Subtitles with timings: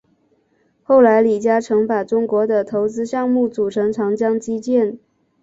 [0.81, 4.97] 后来李嘉诚把中国的投资项目组成长江基建。